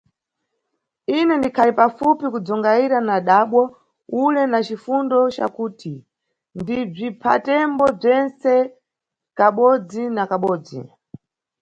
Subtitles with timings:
[1.17, 3.61] Ine, ndikhali pafupi kudzungayira na mʼdabwo
[4.23, 5.93] ule na cifundo cakuti
[6.59, 8.53] ndibziphatembo bzentse
[9.37, 10.81] kabodzi na kabodzi!